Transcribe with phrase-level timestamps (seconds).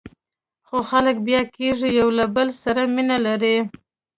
[0.67, 3.57] خو خلک بیا کېږي، یو له بل سره مینه لري.